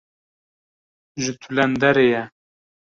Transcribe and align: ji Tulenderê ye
ji 1.21 1.31
Tulenderê 1.41 2.05
ye 2.13 2.21